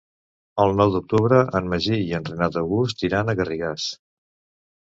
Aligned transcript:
El 0.63 0.71
nou 0.79 0.93
d'octubre 0.95 1.41
en 1.59 1.69
Magí 1.73 1.99
i 2.05 2.17
en 2.21 2.27
Renat 2.31 2.59
August 2.63 3.07
iran 3.11 3.31
a 3.31 3.37
Garrigàs. 3.41 3.87